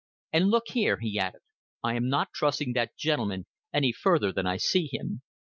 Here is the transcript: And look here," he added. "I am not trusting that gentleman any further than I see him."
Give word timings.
And 0.33 0.47
look 0.49 0.69
here," 0.69 0.97
he 0.99 1.19
added. 1.19 1.41
"I 1.83 1.93
am 1.93 2.09
not 2.09 2.33
trusting 2.33 2.73
that 2.73 2.97
gentleman 2.97 3.45
any 3.71 3.91
further 3.93 4.33
than 4.33 4.47
I 4.47 4.57
see 4.57 4.89
him." 4.91 5.21